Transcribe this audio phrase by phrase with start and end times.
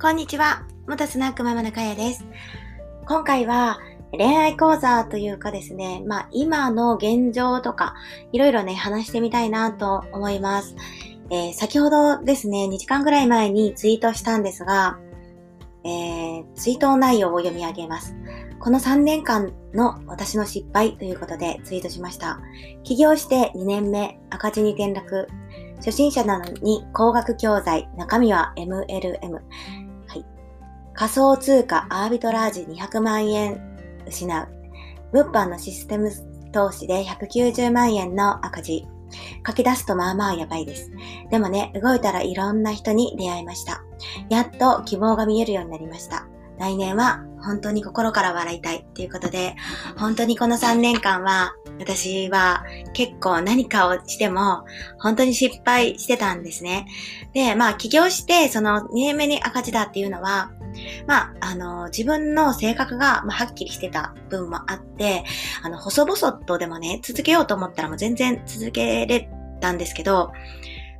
[0.00, 0.62] こんにちは。
[0.86, 2.24] 元スナックママのかやです。
[3.06, 3.80] 今回は
[4.12, 7.94] 恋愛講座というかですね、まあ今の現状とか
[8.32, 10.74] いろいろね話してみたいなと思います。
[11.28, 14.98] えー、先ほどですね、2時間ぐらい前にツイートしたんですが、
[15.84, 18.16] えー、ツイート内容を読み上げます。
[18.58, 22.40] この3年間の私の失敗ということでツイートしました。
[22.84, 25.28] 起業して2年目、赤字に転落。
[25.76, 29.40] 初心者なのに高額教材、中身は MLM。
[31.00, 33.58] 仮想通貨アービトラージ200万円
[34.06, 34.48] 失う。
[35.12, 36.10] 物販のシステム
[36.52, 38.86] 投資で190万円の赤字。
[39.46, 40.90] 書き出すとまあまあやばいです。
[41.30, 43.82] でもね、動いたらいろんな人に出会いました。
[44.28, 46.26] やっと希望が見えるようになりました。
[46.58, 49.56] 来年は本当に心から笑いたいっていうことで、
[49.96, 52.62] 本当にこの3年間は私は
[52.92, 54.66] 結構何かをしても
[54.98, 56.86] 本当に失敗してたんですね。
[57.32, 60.50] で、まあ起業してその2年目に赤字だっていうのは、
[61.06, 65.24] まあ、あの、自分の性格が、まあ、はっきりしてた分もあって、
[65.62, 69.28] あの、細々とでもね、続けようと思ったらもう全然続けれ
[69.60, 70.32] たんですけど、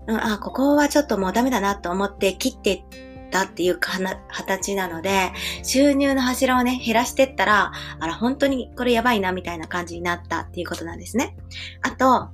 [0.07, 2.83] うん、あ、ここはちょっともうダメだなと思って切ってっ
[3.31, 5.33] たっていう形なので、
[5.63, 11.37] 収入の柱をね、減らしてったら、あら、本当にこれやばいな、みたいな感じになったっていうことなんですね。
[11.83, 12.29] あと、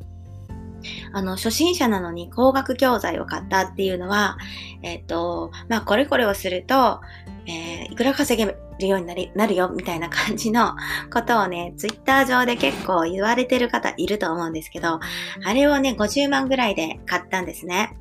[1.12, 4.37] あの、初心者なのに高額教材を買ったっていうのは、
[4.83, 7.01] えっ、と、まあ、これこれをすると、
[7.47, 10.75] えー、いくら稼げるようになりなるよ、みたいな感じの
[11.12, 15.01] ことをね、ツイッター上で結構言われてる方いると思うんですけど、
[15.45, 17.97] あれをね、50万ぐらいで買ったんですね。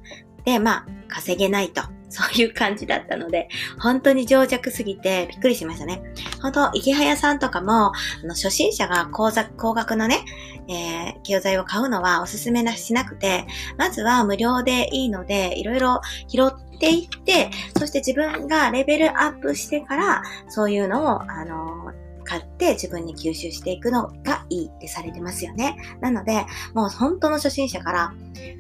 [0.45, 1.94] で、まあ、稼げないと。
[2.09, 6.01] そういう感じだったので、本当に情弱すぎてびっくりしましたね。
[6.41, 10.23] 本当、池早さんとかも、あの、初心者が高座高額のね、
[10.67, 13.45] えー、教材を買うのはおすすめなしなくて、
[13.77, 21.91] まずは無料でいいので、いろいろ拾っていって、そして自分がレベルアップしてから、そういうのを、あの
[22.27, 25.77] 買って自分に吸収していくのがいいってされてますよね。
[26.01, 28.13] なので、もう本当の初心者から、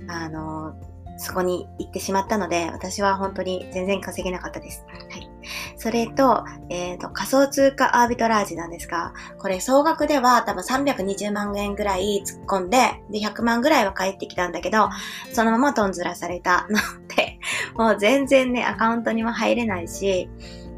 [0.07, 0.75] あの
[1.17, 4.85] そこに行ってしまったので、私は本当に全然稼げなかったです。
[5.09, 5.29] はい。
[5.77, 14.89] それと、えっ、ー、と、仮想通貨アービトラージなんですが、これ総額では多分320万円ぐらい突っ込んで、で、100万ぐらいは返ってきたんだけど、
[15.31, 16.77] そのままトンズラされたの
[17.15, 17.39] で、
[17.75, 20.29] もう全然ね、アカウントにも入れないし、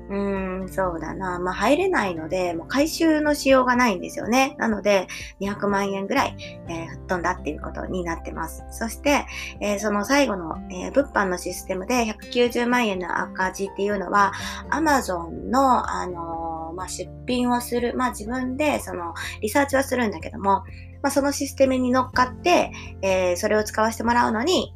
[0.10, 1.40] うーん、そうだな。
[1.40, 4.56] まあ、入れないので、もう回収のしようがないんですよね。
[4.58, 5.08] なので、
[5.42, 6.36] 200万円ぐらい、
[6.70, 8.64] えー、吹っ飛んだっていうことになってます。
[8.72, 9.26] そして、
[9.60, 14.32] えー、その最後の、えー、物販のシステムで190万円の赤字っていうのは、
[14.70, 20.64] Amazon の、あのまあ、出品をする、まあ、自分で、その、リサーチはするんだけども、
[21.02, 24.74] まあ、そのシステムに乗っかって、えそれを使わせてもらうのに、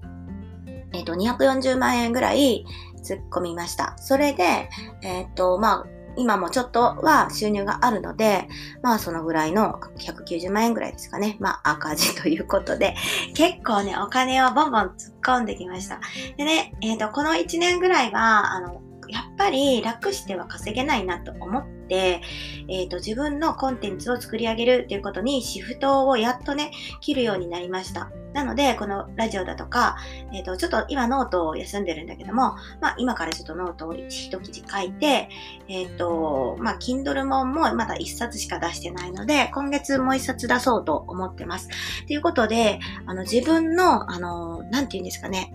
[0.94, 2.66] えっ、と、240万円ぐらい、
[3.04, 3.96] 突っ込みました。
[3.98, 4.70] それで、
[5.02, 8.48] えっ、と、まあ、今もちょっとは収入があるので、
[8.82, 11.38] まあそのぐらいの190万円ぐらいですかね。
[11.40, 12.96] まあ赤字ということで、
[13.34, 16.00] 結構ね、お金をボンボン突っ込んできました。
[16.38, 22.22] でね、えっ、ー、と、この1年ぐらいは、あの、やっぱり楽しては稼げないなと思って、
[22.68, 28.10] えっ、ー、と、自分のコンテンツを作り上げるっていうことにシフトをやっとね、切るようになりました。
[28.34, 29.98] なので、このラジオだとか、
[30.34, 35.30] えっ、ー、と、ちょっと今ノートを休んでるんだけども、まあ今からちょっとノートを一記事書いて、
[35.68, 41.70] えっ、ー、と、まあ Kindle ももまだ一冊しか出してないので、今月もう一冊出そうと思ってます。
[42.08, 45.54] ということで、あの自分の、あの、なんて言うんですかね、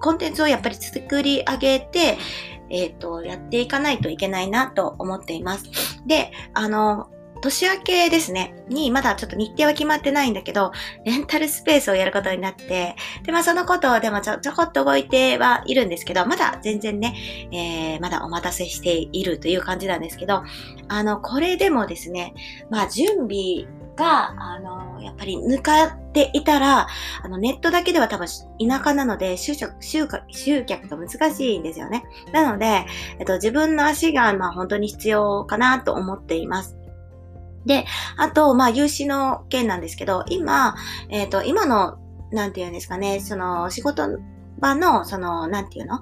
[0.00, 2.18] コンテンツをやっぱり作り上げて、
[2.68, 6.02] えっ、ー、と、やっていかないといけないなと思っています。
[6.06, 7.08] で、あの、
[7.40, 10.72] 年明けですね、に、まだちょっと日程は決まってないんだけど、
[11.04, 17.14] レンタルスペースをやることになって、で、まあそのことをでもちょ、ちょこっと動いてはいるんですけど、まだ全然ね、
[17.52, 20.42] えー、まだお待たせしているという感じなんですけど、
[20.88, 22.34] あの、これでもですね、
[22.70, 23.66] まあ準備
[23.96, 26.86] が、あの、やっぱり抜かっていたら、
[27.22, 32.04] あの、ネットだけでは多分田舎なので、集客、集客、集客が難しいんですよね。
[32.32, 32.86] なので、
[33.18, 36.76] えっと、自分の足が、まあ本当に必要かなと思っています。
[37.66, 37.84] で、
[38.16, 40.76] あと、まあ、融資の件なんですけど、今、
[41.10, 41.98] えっ、ー、と、今の、
[42.32, 44.18] なんて言うんですかね、その、仕事
[44.58, 46.00] 場の、その、なんて言うの？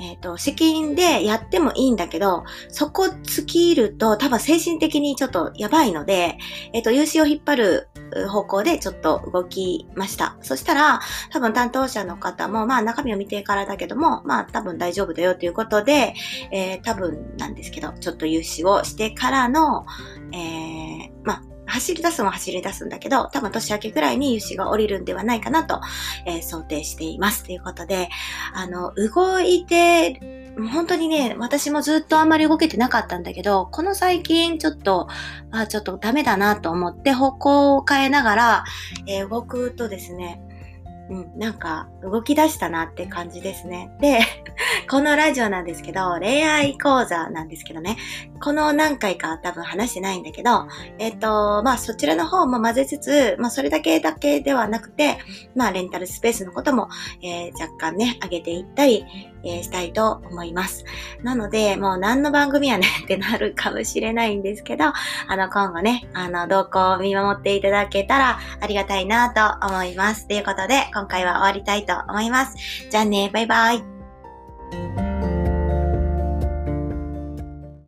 [0.00, 6.38] えっ、ー、と、資金でやってもいいんだけど、そこ尽きると多分精神的にちょっとやばいので、
[6.72, 7.88] えっ、ー、と、融資を引っ張る
[8.28, 10.36] 方向でちょっと動きました。
[10.42, 11.00] そしたら、
[11.30, 16.14] 多分担当者の方も、まあ中身を見てからだけども、まあ多分大丈夫だよということで、
[16.50, 19.86] えー、多分なんですけど、ちょっと融資をしてからの、
[20.32, 25.80] えー、まあ走り出すも走り出すんだけど、多分年明けくらいに融資が降りるんではないかなと、
[26.26, 27.44] えー、想定しています。
[27.44, 28.08] ということで、
[28.54, 35.08] あの、動いて本当にね、私もずっとあんまり動けてなかったんだけど、この最近ちょっと、
[35.52, 38.64] あちょっとダメだなと思って方向を変えながら、
[39.06, 40.40] えー、動くとですね、
[41.10, 43.90] うん、なんか動き出したなって感じですね。
[44.00, 44.20] で、
[44.90, 47.96] このラジオなんですけど、恋愛講座なんですけどね、
[48.40, 50.68] この何回か多分話してないんだけど、
[50.98, 55.18] えっ、ー、と、まあそちらの方も混ぜつつ、まあそれだけだけではなくて、
[55.54, 56.88] まあレンタルスペースのことも、
[57.22, 59.04] えー、若干ね、上げていったり、
[59.44, 60.84] えー、したいと思います。
[61.22, 70.26] なので、もう何の番組やね ってなるかもしれないんですけど、あの、今後ね、あの、動向を見守っていただけたらありがたいなと思います。
[70.26, 72.56] ということで、今回は終わりたいと思います。
[72.90, 73.97] じゃあね、バイバイ。